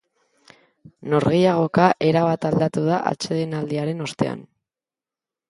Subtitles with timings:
[1.13, 4.43] Norgehiagoka erabat aldatu da atsedenaldiaren ostean.